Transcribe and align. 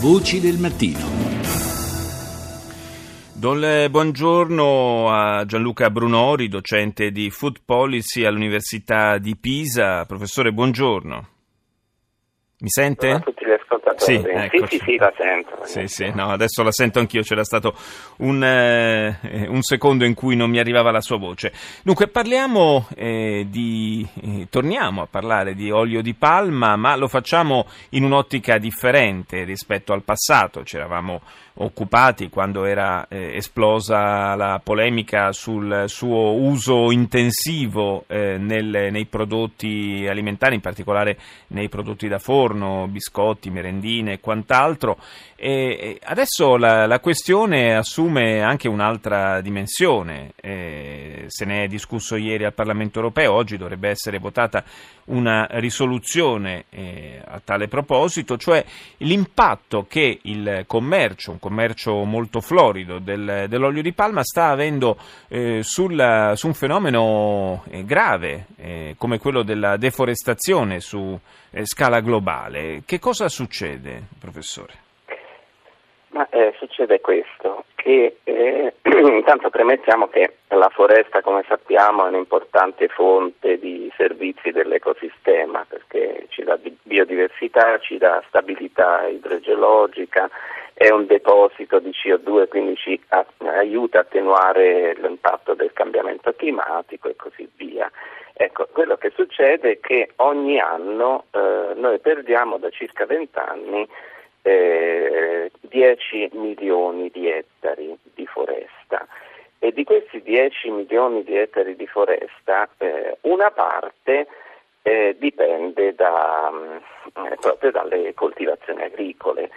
Voci 0.00 0.40
del 0.40 0.56
mattino. 0.56 0.98
Il 3.38 3.90
buongiorno 3.90 5.10
a 5.10 5.44
Gianluca 5.44 5.90
Brunori, 5.90 6.48
docente 6.48 7.10
di 7.10 7.28
Food 7.28 7.58
Policy 7.66 8.24
all'Università 8.24 9.18
di 9.18 9.36
Pisa. 9.36 10.06
Professore, 10.06 10.52
buongiorno. 10.52 11.28
Mi 12.60 12.68
sente? 12.70 13.08
Buongiorno 13.08 13.30
a 13.30 13.34
tutti 13.34 13.44
gli 13.44 13.50
ascoltatori. 13.70 13.98
Sì, 13.98 14.20
Sì, 14.22 14.56
eccoci. 14.56 14.78
sì, 14.78 14.84
sì, 14.84 14.96
la 14.96 15.12
sento. 15.16 15.58
Sì, 15.64 15.86
sì, 15.86 16.10
no, 16.14 16.30
adesso 16.30 16.62
la 16.62 16.72
sento 16.72 16.98
anch'io, 16.98 17.22
c'era 17.22 17.44
stato 17.44 17.74
un, 18.18 18.42
eh, 18.42 19.16
un 19.48 19.62
secondo 19.62 20.04
in 20.04 20.14
cui 20.14 20.34
non 20.36 20.50
mi 20.50 20.58
arrivava 20.58 20.90
la 20.90 21.00
sua 21.00 21.18
voce. 21.18 21.52
Dunque, 21.82 22.08
parliamo 22.08 22.86
eh, 22.96 23.46
di... 23.48 24.06
eh, 24.22 24.46
torniamo 24.50 25.02
a 25.02 25.06
parlare 25.06 25.54
di 25.54 25.70
olio 25.70 26.02
di 26.02 26.14
palma, 26.14 26.76
ma 26.76 26.96
lo 26.96 27.08
facciamo 27.08 27.66
in 27.90 28.04
un'ottica 28.04 28.58
differente 28.58 29.44
rispetto 29.44 29.92
al 29.92 30.02
passato. 30.02 30.64
Ci 30.64 30.76
eravamo 30.76 31.20
occupati 31.54 32.30
quando 32.30 32.64
era 32.64 33.06
eh, 33.08 33.36
esplosa 33.36 34.34
la 34.34 34.60
polemica 34.62 35.30
sul 35.32 35.84
suo 35.88 36.32
uso 36.34 36.90
intensivo 36.90 38.04
eh, 38.06 38.38
nel- 38.38 38.88
nei 38.90 39.04
prodotti 39.04 40.06
alimentari, 40.08 40.54
in 40.54 40.60
particolare 40.62 41.18
nei 41.48 41.68
prodotti 41.68 42.08
da 42.08 42.18
forno, 42.18 42.86
biscotti, 42.88 43.50
merendine 43.60 44.14
e 44.14 44.20
quant'altro. 44.20 44.98
E 45.36 45.58
e 45.80 45.98
adesso 46.04 46.56
la, 46.56 46.86
la 46.86 47.00
questione 47.00 47.74
assume 47.74 48.42
anche 48.42 48.68
un'altra 48.68 49.40
dimensione. 49.40 50.32
Eh, 50.40 51.24
se 51.28 51.44
ne 51.44 51.64
è 51.64 51.66
discusso 51.66 52.16
ieri 52.16 52.44
al 52.44 52.52
Parlamento 52.52 52.98
europeo, 52.98 53.32
oggi 53.32 53.56
dovrebbe 53.56 53.88
essere 53.88 54.18
votata 54.18 54.64
una 55.06 55.46
risoluzione 55.52 56.64
eh, 56.70 57.20
a 57.24 57.40
tale 57.42 57.68
proposito, 57.68 58.36
cioè 58.36 58.64
l'impatto 58.98 59.86
che 59.88 60.18
il 60.22 60.64
commercio, 60.66 61.32
un 61.32 61.38
commercio 61.38 62.04
molto 62.04 62.40
florido 62.40 62.98
del- 62.98 63.46
dell'olio 63.48 63.82
di 63.82 63.92
palma 63.92 64.22
sta 64.22 64.48
avendo 64.48 64.96
eh, 65.28 65.60
sul- 65.62 66.32
su 66.34 66.46
un 66.46 66.54
fenomeno 66.54 67.64
eh, 67.70 67.84
grave 67.84 68.46
eh, 68.56 68.94
come 68.96 69.18
quello 69.18 69.42
della 69.42 69.76
deforestazione 69.76 70.80
su 70.80 71.18
eh, 71.50 71.66
scala 71.66 72.00
globale. 72.00 72.82
Che 72.84 72.98
cosa 72.98 73.28
succede, 73.28 73.49
professore? 74.18 74.88
Ma 76.08 76.28
eh, 76.30 76.54
succede 76.58 77.00
questo, 77.00 77.64
che 77.76 78.16
eh, 78.24 78.74
intanto 78.82 79.48
premettiamo 79.48 80.08
che 80.08 80.38
la 80.48 80.68
foresta, 80.68 81.22
come 81.22 81.44
sappiamo, 81.46 82.04
è 82.04 82.08
un'importante 82.08 82.88
fonte 82.88 83.58
di 83.58 83.90
servizi 83.96 84.50
dell'ecosistema 84.50 85.64
perché 85.68 86.26
ci 86.30 86.42
dà 86.42 86.56
di- 86.56 86.76
biodiversità, 86.82 87.78
ci 87.78 87.96
dà 87.96 88.22
stabilità 88.26 89.06
idrogeologica, 89.06 90.28
è 90.74 90.90
un 90.90 91.06
deposito 91.06 91.78
di 91.78 91.90
CO2, 91.90 92.48
quindi 92.48 92.74
ci 92.74 93.00
a- 93.08 93.24
aiuta 93.44 93.98
a 93.98 94.00
attenuare 94.00 94.96
l'impatto 95.00 95.54
del 95.54 95.72
cambiamento 95.72 96.34
climatico 96.34 97.08
e 97.08 97.14
così 97.14 97.48
via. 97.54 97.88
Ecco, 98.42 98.66
quello 98.72 98.96
che 98.96 99.12
succede 99.14 99.72
è 99.72 99.80
che 99.80 100.12
ogni 100.16 100.58
anno 100.58 101.26
eh, 101.30 101.74
noi 101.74 101.98
perdiamo 101.98 102.56
da 102.56 102.70
circa 102.70 103.04
20 103.04 103.38
anni 103.38 103.86
eh, 104.40 105.50
10 105.60 106.30
milioni 106.32 107.10
di 107.10 107.28
ettari 107.28 107.94
di 108.14 108.24
foresta 108.24 109.06
e 109.58 109.72
di 109.72 109.84
questi 109.84 110.22
10 110.22 110.70
milioni 110.70 111.22
di 111.22 111.36
ettari 111.36 111.76
di 111.76 111.86
foresta 111.86 112.66
eh, 112.78 113.18
una 113.22 113.50
parte 113.50 114.26
eh, 114.80 115.16
dipende 115.18 115.94
da, 115.94 116.50
mm, 116.50 116.76
eh, 117.26 117.36
proprio 117.38 117.70
dalle 117.70 118.14
coltivazioni 118.14 118.84
agricole. 118.84 119.50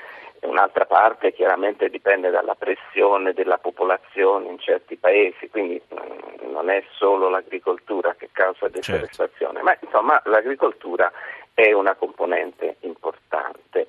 E 0.43 0.47
Un'altra 0.47 0.85
parte 0.85 1.31
chiaramente 1.31 1.89
dipende 1.89 2.29
dalla 2.29 2.53
pressione 2.55 3.31
della 3.31 3.57
popolazione 3.57 4.49
in 4.49 4.59
certi 4.59 4.97
paesi, 4.97 5.49
quindi 5.49 5.81
mm, 5.93 6.51
non 6.51 6.69
è 6.69 6.83
solo 6.97 7.29
l'agricoltura 7.29 8.13
che 8.15 8.27
causa 8.29 8.67
deforestazione, 8.67 9.61
ma 9.61 9.73
insomma 9.79 10.21
l'agricoltura 10.25 11.09
è 11.53 11.71
una 11.71 11.95
componente 11.95 12.75
importante. 12.81 13.87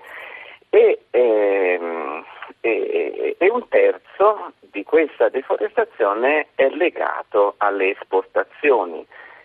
E, 0.71 1.01
ehm, 1.11 2.25
e- 2.61 3.35
e 3.37 3.51
un 3.51 3.67
terzo 3.69 4.53
di 4.61 4.85
questa 4.85 5.29
deforestazione 5.31 6.49
è 6.55 6.69
legato 6.69 7.55
alle 7.59 7.91
esportazioni 7.91 9.05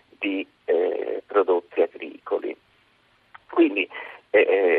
di 0.10 0.46
eh, 0.66 1.24
prodotti 1.26 1.82
agricoli. 1.82 2.56
Quindi, 3.50 3.90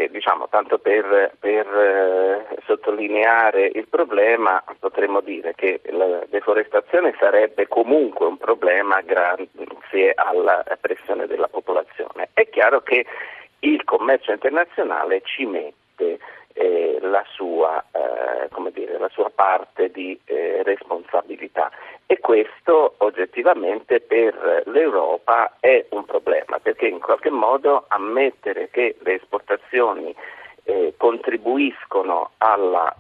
diciamo, 0.09 0.49
tanto 0.49 0.78
per, 0.78 1.33
per, 1.38 1.66
eh, 1.66 2.56
sottolineare 2.65 3.71
il 3.75 3.88
problema, 3.88 4.62
potremmo 4.78 5.21
dire 5.21 5.55
che 5.55 5.81
la 5.91 6.25
deforestazione 6.28 7.15
sarebbe 7.19 7.69
comunque 7.69 8.27
un 8.27 8.37
problema 8.37 9.00
grazie 9.03 10.12
alla 10.15 10.65
pressione 10.81 11.27
della 11.27 11.49
popolazione. 11.49 12.28
È 12.33 12.49
chiaro 12.49 12.81
che 12.83 13.05
il 13.60 13.84
commercio 13.84 14.33
internazionale 14.33 15.21
ci 15.25 15.44
mette 15.44 16.19
eh, 16.53 16.99
la, 17.00 17.25
sua, 17.33 17.84
eh, 17.93 18.71
dire, 18.72 18.99
la 18.99 19.09
sua 19.09 19.31
parte 19.34 19.91
di 19.91 20.19
eh, 20.25 20.62
responsabilità 20.62 21.71
e 22.06 22.19
questo 22.19 22.94
oggettivamente 22.99 24.00
per 24.00 24.62
l'Europa 24.66 25.56
è 25.60 25.87
un 25.91 26.05
problema 26.05 26.59
perché 26.60 26.87
in 26.89 27.00
qualche 27.00 27.31
modo 27.31 27.84
ammettere 27.89 28.69
che 28.71 28.97
le 29.00 29.15
esportazioni 29.15 30.15
eh, 30.65 30.94
contribuiscono 30.97 32.33
alla 32.39 32.94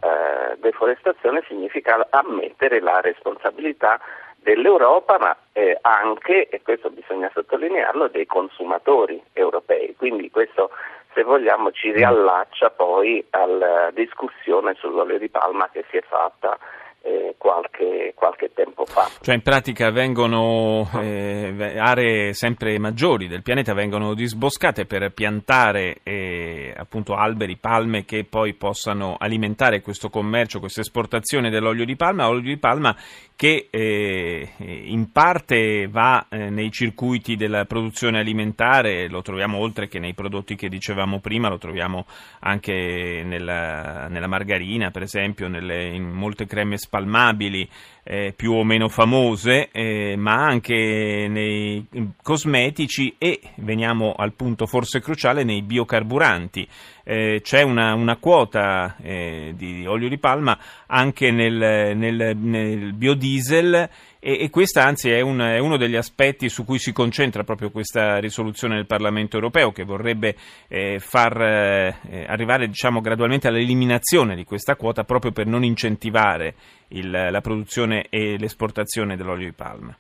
deforestazione 0.58 1.42
significa 1.46 2.06
ammettere 2.10 2.80
la 2.80 3.00
responsabilità 3.00 4.00
dell'Europa 4.42 5.18
ma 5.18 5.36
eh, 5.52 5.78
anche, 5.80 6.48
e 6.48 6.62
questo 6.62 6.90
bisogna 6.90 7.30
sottolinearlo, 7.32 8.08
dei 8.08 8.26
consumatori 8.26 9.22
europei. 9.32 9.94
Quindi 9.96 10.30
questo 10.30 10.70
se 11.14 11.22
vogliamo 11.22 11.70
ci 11.72 11.92
riallaccia 11.92 12.70
poi 12.70 13.24
alla 13.30 13.90
discussione 13.92 14.74
sull'olio 14.78 15.18
di 15.18 15.28
palma 15.28 15.68
che 15.70 15.84
si 15.90 15.96
è 15.96 16.02
fatta 16.02 16.58
eh, 17.02 17.34
qualche, 17.38 18.12
qualche 18.14 18.50
tempo 18.52 18.84
fa. 18.84 19.08
Cioè 19.20 19.34
in 19.34 19.42
pratica 19.42 19.90
vengono 19.90 20.88
eh, 21.00 21.76
aree 21.78 22.34
sempre 22.34 22.78
maggiori 22.78 23.26
del 23.26 23.42
pianeta 23.42 23.72
vengono 23.72 24.14
disboscate 24.14 24.84
per 24.84 25.10
piantare 25.12 25.98
eh, 26.02 26.49
appunto 26.80 27.14
alberi, 27.14 27.56
palme 27.56 28.04
che 28.04 28.24
poi 28.24 28.54
possano 28.54 29.16
alimentare 29.18 29.82
questo 29.82 30.08
commercio, 30.08 30.60
questa 30.60 30.80
esportazione 30.80 31.50
dell'olio 31.50 31.84
di 31.84 31.94
palma, 31.94 32.28
olio 32.28 32.42
di 32.42 32.56
palma 32.56 32.96
che 33.36 33.68
eh, 33.70 34.48
in 34.58 35.12
parte 35.12 35.88
va 35.88 36.26
eh, 36.28 36.50
nei 36.50 36.70
circuiti 36.70 37.36
della 37.36 37.64
produzione 37.64 38.18
alimentare, 38.18 39.08
lo 39.08 39.22
troviamo 39.22 39.58
oltre 39.58 39.88
che 39.88 39.98
nei 39.98 40.14
prodotti 40.14 40.56
che 40.56 40.68
dicevamo 40.68 41.20
prima, 41.20 41.48
lo 41.48 41.58
troviamo 41.58 42.06
anche 42.40 43.22
nella, 43.24 44.08
nella 44.08 44.26
margarina 44.26 44.90
per 44.90 45.02
esempio, 45.02 45.48
nelle, 45.48 45.86
in 45.86 46.10
molte 46.10 46.46
creme 46.46 46.76
spalmabili 46.76 47.68
eh, 48.02 48.32
più 48.34 48.52
o 48.52 48.64
meno 48.64 48.88
famose, 48.88 49.70
eh, 49.70 50.16
ma 50.16 50.34
anche 50.34 51.26
nei 51.28 51.86
cosmetici 52.22 53.14
e, 53.18 53.40
veniamo 53.56 54.14
al 54.16 54.32
punto 54.32 54.66
forse 54.66 55.00
cruciale, 55.00 55.44
nei 55.44 55.62
biocarburanti. 55.62 56.66
Eh, 57.02 57.40
c'è 57.42 57.62
una, 57.62 57.94
una 57.94 58.16
quota 58.16 58.96
eh, 59.02 59.52
di 59.56 59.86
olio 59.86 60.08
di 60.08 60.18
palma 60.18 60.56
anche 60.86 61.30
nel, 61.30 61.96
nel, 61.96 62.36
nel 62.36 62.92
biodiesel 62.92 63.74
e, 64.20 64.38
e 64.42 64.50
questo 64.50 64.80
anzi 64.80 65.10
è, 65.10 65.20
un- 65.20 65.40
è 65.40 65.58
uno 65.58 65.76
degli 65.78 65.96
aspetti 65.96 66.48
su 66.50 66.64
cui 66.64 66.78
si 66.78 66.92
concentra 66.92 67.42
proprio 67.42 67.70
questa 67.70 68.18
risoluzione 68.18 68.76
del 68.76 68.86
Parlamento 68.86 69.36
europeo 69.36 69.72
che 69.72 69.82
vorrebbe 69.84 70.36
eh, 70.68 70.98
far 71.00 71.40
eh, 71.40 72.26
arrivare 72.28 72.68
diciamo, 72.68 73.00
gradualmente 73.00 73.48
all'eliminazione 73.48 74.36
di 74.36 74.44
questa 74.44 74.76
quota 74.76 75.04
proprio 75.04 75.32
per 75.32 75.46
non 75.46 75.64
incentivare 75.64 76.54
il- 76.88 77.28
la 77.30 77.40
produzione 77.40 78.06
e 78.10 78.36
l'esportazione 78.38 79.16
dell'olio 79.16 79.46
di 79.46 79.54
palma. 79.54 79.96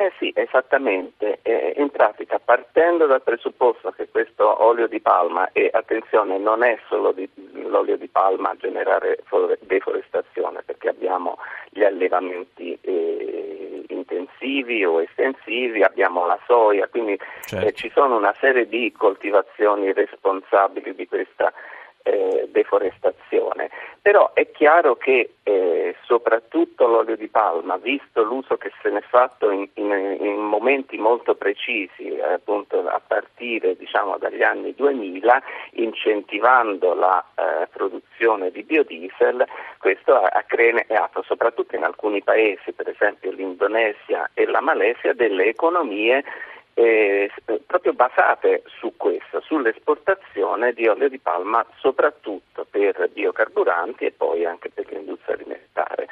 Eh 0.00 0.12
sì, 0.18 0.32
esattamente. 0.36 1.40
Eh, 1.42 1.74
in 1.76 1.90
pratica, 1.90 2.38
partendo 2.38 3.06
dal 3.06 3.20
presupposto 3.22 3.90
che 3.90 4.08
questo 4.08 4.62
olio 4.62 4.86
di 4.86 5.00
palma, 5.00 5.50
e 5.52 5.68
attenzione, 5.72 6.38
non 6.38 6.62
è 6.62 6.78
solo 6.88 7.10
di- 7.10 7.28
l'olio 7.66 7.96
di 7.96 8.06
palma 8.06 8.50
a 8.50 8.56
generare 8.56 9.18
fore- 9.24 9.58
deforestazione, 9.62 10.62
perché 10.64 10.88
abbiamo 10.88 11.38
gli 11.70 11.82
allevamenti 11.82 12.78
eh, 12.80 13.84
intensivi 13.88 14.84
o 14.84 15.02
estensivi, 15.02 15.82
abbiamo 15.82 16.26
la 16.26 16.38
soia, 16.46 16.86
quindi 16.86 17.18
Certo. 17.40 17.66
eh, 17.66 17.72
ci 17.72 17.90
sono 17.92 18.16
una 18.16 18.34
serie 18.38 18.68
di 18.68 18.92
coltivazioni 18.96 19.92
responsabili 19.92 20.94
di 20.94 21.08
questa 21.08 21.52
eh, 22.02 22.48
deforestazione. 22.50 23.70
Però 24.00 24.32
è 24.32 24.50
chiaro 24.50 24.96
che 24.96 25.34
eh, 25.42 25.94
soprattutto 26.04 26.86
l'olio 26.86 27.16
di 27.16 27.28
palma, 27.28 27.76
visto 27.76 28.22
l'uso 28.22 28.56
che 28.56 28.72
se 28.82 28.90
ne 28.90 29.00
è 29.00 29.02
fatto 29.02 29.50
in, 29.50 29.68
in, 29.74 30.16
in 30.20 30.36
momenti 30.36 30.96
molto 30.96 31.34
precisi, 31.34 32.08
eh, 32.08 32.22
appunto 32.22 32.86
a 32.86 33.00
partire 33.06 33.76
diciamo, 33.76 34.16
dagli 34.18 34.42
anni 34.42 34.74
2000, 34.74 35.42
incentivando 35.72 36.94
la 36.94 37.22
eh, 37.34 37.66
produzione 37.68 38.50
di 38.50 38.62
biodiesel, 38.62 39.44
questo 39.78 40.14
ha, 40.14 40.28
ha 40.32 40.42
creato 40.42 41.22
soprattutto 41.22 41.76
in 41.76 41.84
alcuni 41.84 42.22
paesi, 42.22 42.72
per 42.72 42.88
esempio 42.88 43.30
l'Indonesia 43.30 44.30
e 44.32 44.46
la 44.46 44.60
Malesia, 44.60 45.12
delle 45.12 45.44
economie 45.46 46.24
eh, 46.78 47.28
proprio 47.66 47.92
basate 47.92 48.62
su 48.78 48.92
questo, 48.96 49.40
sull'esportazione 49.40 50.72
di 50.72 50.86
olio 50.86 51.08
di 51.08 51.18
palma 51.18 51.66
soprattutto 51.78 52.64
per 52.70 53.10
biocarburanti 53.12 54.04
e 54.04 54.12
poi 54.12 54.44
anche 54.44 54.70
per 54.70 54.86
l'industria 54.88 55.34
alimentare. 55.34 56.06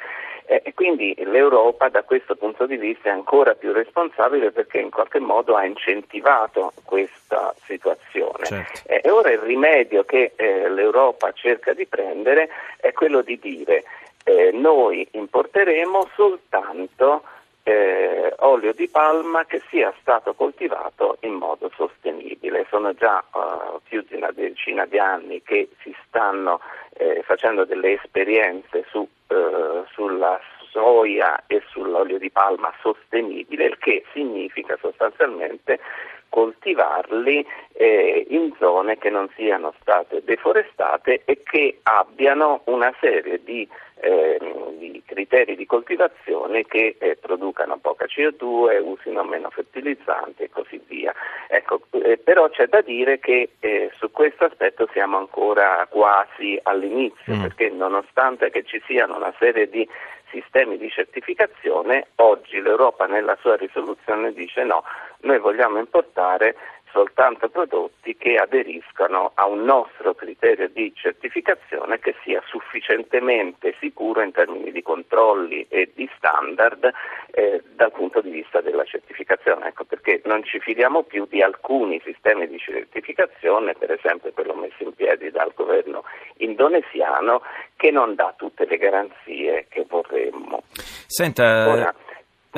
Eh, 0.45 0.61
e 0.65 0.73
quindi 0.73 1.15
l'Europa 1.23 1.87
da 1.87 2.03
questo 2.03 2.35
punto 2.35 2.65
di 2.65 2.75
vista 2.75 3.07
è 3.07 3.13
ancora 3.13 3.55
più 3.55 3.71
responsabile 3.71 4.51
perché 4.51 4.79
in 4.79 4.89
qualche 4.89 5.19
modo 5.19 5.55
ha 5.55 5.63
incentivato 5.63 6.73
questa 6.83 7.53
situazione. 7.63 8.45
Certo. 8.45 8.89
Eh, 8.89 9.01
e 9.03 9.09
ora 9.09 9.31
il 9.31 9.39
rimedio 9.39 10.03
che 10.03 10.33
eh, 10.35 10.69
l'Europa 10.69 11.31
cerca 11.31 11.73
di 11.73 11.85
prendere 11.85 12.49
è 12.77 12.91
quello 12.91 13.21
di 13.21 13.39
dire 13.39 13.85
eh, 14.25 14.51
noi 14.51 15.07
importeremo 15.11 16.09
soltanto 16.13 17.23
eh, 17.67 18.33
olio 18.37 18.71
di 18.71 18.87
palma 18.87 19.43
che 19.43 19.61
sia 19.69 19.93
stato 19.99 20.33
coltivato 20.33 21.17
in 21.21 21.33
modo 21.33 21.69
sostenibile. 21.75 22.65
Sono 22.69 22.93
già 22.93 23.21
uh, 23.33 23.81
più 23.83 24.05
di 24.07 24.15
una 24.15 24.31
decina 24.31 24.85
di 24.85 24.97
anni 24.97 25.41
che 25.43 25.67
si 25.81 25.93
stanno 26.07 26.61
eh, 26.93 27.21
facendo 27.25 27.65
delle 27.65 27.99
esperienze 28.01 28.85
su, 28.89 28.99
uh, 28.99 29.85
sulla 29.91 30.39
soia 30.71 31.43
e 31.47 31.61
sull'olio 31.69 32.17
di 32.17 32.31
palma 32.31 32.73
sostenibile, 32.79 33.65
il 33.65 33.77
che 33.79 34.05
significa 34.13 34.77
sostanzialmente 34.79 35.79
coltivarli 36.29 37.45
eh, 37.73 38.25
in 38.29 38.53
zone 38.59 38.97
che 38.97 39.09
non 39.09 39.29
siano 39.35 39.73
state 39.81 40.23
deforestate 40.23 41.21
e 41.25 41.41
che 41.43 41.79
abbiano 41.83 42.61
una 42.65 42.93
serie 42.99 43.41
di, 43.43 43.67
eh, 43.99 44.39
di 44.77 45.01
criteri 45.05 45.55
di 45.55 45.65
coltivazione 45.65 46.63
che 46.65 46.95
eh, 46.99 47.15
producano 47.15 47.77
poca 47.77 48.05
CO2, 48.05 48.81
usino 48.83 49.23
meno 49.23 49.49
fertilizzanti 49.49 50.43
e 50.43 50.49
così 50.49 50.81
via. 50.87 51.13
Ecco, 51.47 51.81
eh, 51.91 52.17
però 52.17 52.49
c'è 52.49 52.67
da 52.67 52.81
dire 52.81 53.19
che 53.19 53.49
eh, 53.59 53.91
su 53.97 54.11
questo 54.11 54.45
aspetto 54.45 54.87
siamo 54.91 55.17
ancora 55.17 55.87
quasi 55.89 56.59
all'inizio, 56.63 57.35
mm. 57.35 57.41
perché 57.41 57.69
nonostante 57.69 58.49
che 58.49 58.63
ci 58.63 58.81
siano 58.85 59.15
una 59.15 59.33
serie 59.39 59.69
di 59.69 59.87
sistemi 60.29 60.77
di 60.77 60.89
certificazione, 60.89 62.07
oggi 62.15 62.59
l'Europa 62.61 63.05
nella 63.05 63.37
sua 63.39 63.55
risoluzione 63.55 64.33
dice 64.33 64.63
no, 64.63 64.83
noi 65.21 65.39
vogliamo 65.39 65.77
importare 65.79 66.55
soltanto 66.91 67.49
prodotti 67.49 68.15
che 68.17 68.37
aderiscano 68.37 69.31
a 69.35 69.45
un 69.45 69.63
nostro 69.63 70.15
criterio 70.15 70.67
di 70.69 70.91
certificazione 70.95 71.99
che 71.99 72.15
sia 72.23 72.41
sufficientemente 72.47 73.75
sicuro 73.79 74.21
in 74.21 74.31
termini 74.31 74.71
di 74.71 74.81
controlli 74.81 75.65
e 75.69 75.91
di 75.93 76.09
standard 76.17 76.91
eh, 77.31 77.61
dal 77.75 77.91
punto 77.91 78.21
di 78.21 78.31
vista 78.31 78.61
della 78.61 78.83
certificazione. 78.83 79.67
Ecco 79.67 79.83
perché 79.83 80.21
non 80.25 80.43
ci 80.43 80.59
fidiamo 80.59 81.03
più 81.03 81.27
di 81.29 81.41
alcuni 81.41 82.01
sistemi 82.03 82.47
di 82.47 82.57
certificazione, 82.57 83.75
per 83.75 83.91
esempio 83.91 84.31
quello 84.31 84.55
messo 84.55 84.81
in 84.83 84.93
piedi 84.93 85.29
dal 85.29 85.51
governo 85.53 86.03
indonesiano, 86.37 87.41
che 87.75 87.91
non 87.91 88.15
dà 88.15 88.33
tutte 88.35 88.65
le 88.65 88.77
garanzie 88.77 89.67
che 89.69 89.85
vorremmo. 89.87 90.63
Senta, 90.73 91.69
Ora, 91.69 91.93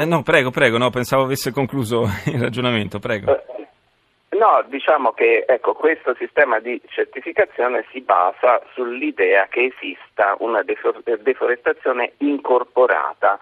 eh, 0.02 0.06
no, 0.06 0.24
prego, 0.24 0.52
prego, 0.52 0.78
no, 0.78 0.90
pensavo 0.90 1.24
avesse 1.24 1.52
concluso 1.52 2.08
il 2.28 2.40
ragionamento, 2.42 3.00
prego. 3.00 3.36
Eh, 3.36 3.50
No, 4.40 4.64
diciamo 4.68 5.12
che 5.12 5.44
ecco, 5.46 5.74
questo 5.74 6.16
sistema 6.16 6.60
di 6.60 6.80
certificazione 6.88 7.84
si 7.92 8.00
basa 8.00 8.62
sull'idea 8.74 9.48
che 9.50 9.74
esista 9.76 10.34
una 10.40 10.64
deforestazione 10.64 12.14
incorporata 12.20 13.38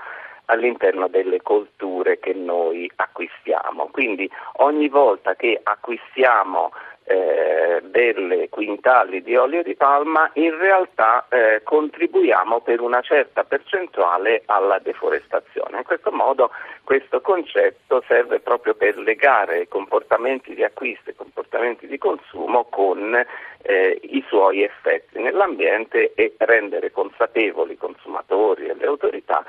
all'interno 0.45 1.07
delle 1.07 1.41
colture 1.43 2.17
che 2.19 2.33
noi 2.33 2.89
acquistiamo. 2.95 3.89
Quindi 3.91 4.27
ogni 4.53 4.87
volta 4.87 5.35
che 5.35 5.59
acquistiamo 5.61 6.71
eh, 7.07 7.81
delle 7.83 8.49
quintali 8.49 9.23
di 9.23 9.35
olio 9.37 9.63
di 9.63 9.75
palma 9.75 10.29
in 10.33 10.57
realtà 10.57 11.25
eh, 11.29 11.61
contribuiamo 11.63 12.59
per 12.59 12.81
una 12.81 12.99
certa 13.01 13.45
percentuale 13.45 14.43
alla 14.45 14.79
deforestazione. 14.79 15.77
In 15.77 15.83
questo 15.83 16.11
modo 16.11 16.51
questo 16.83 17.21
concetto 17.21 18.03
serve 18.07 18.39
proprio 18.39 18.75
per 18.75 18.97
legare 18.97 19.67
comportamenti 19.69 20.53
di 20.53 20.63
acquisto 20.63 21.09
e 21.09 21.15
comportamenti 21.15 21.87
di 21.87 21.97
consumo 21.97 22.65
con 22.65 23.15
eh, 23.61 23.99
i 24.01 24.23
suoi 24.27 24.63
effetti 24.63 25.19
nell'ambiente 25.19 26.13
e 26.13 26.33
rendere 26.37 26.91
consapevoli 26.91 27.73
i 27.73 27.77
consumatori 27.77 28.67
e 28.67 28.75
le 28.75 28.85
autorità 28.85 29.45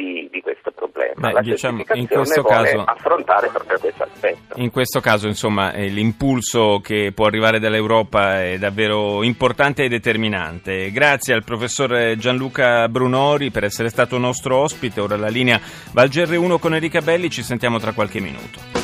di, 0.00 0.28
di 0.30 0.40
questo 0.40 0.70
problema. 0.72 1.12
Beh, 1.16 1.32
La 1.32 1.40
diciamo, 1.40 1.82
in 1.92 2.06
questo 2.08 2.42
caso, 2.42 2.82
affrontare 2.84 3.48
proprio 3.48 3.78
questo 3.78 4.02
aspetto. 4.04 4.54
In 4.56 4.70
questo 4.70 5.00
caso, 5.00 5.26
insomma, 5.26 5.72
eh, 5.72 5.88
l'impulso 5.88 6.80
che 6.82 7.12
può 7.14 7.26
arrivare 7.26 7.58
dall'Europa 7.58 8.42
è 8.42 8.58
davvero 8.58 9.22
importante 9.22 9.84
e 9.84 9.88
determinante. 9.88 10.90
Grazie 10.90 11.34
al 11.34 11.44
professor 11.44 12.16
Gianluca 12.16 12.88
Brunori 12.88 13.50
per 13.50 13.64
essere 13.64 13.88
stato 13.88 14.18
nostro 14.18 14.56
ospite. 14.58 15.00
Ora 15.00 15.16
la 15.16 15.28
linea 15.28 15.60
va 15.92 16.02
al 16.02 16.08
GR1 16.08 16.58
con 16.58 16.74
Enrica 16.74 17.00
Belli, 17.00 17.30
ci 17.30 17.42
sentiamo 17.42 17.78
tra 17.78 17.92
qualche 17.92 18.20
minuto. 18.20 18.79